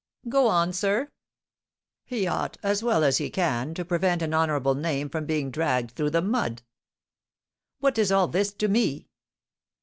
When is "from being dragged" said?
5.11-5.91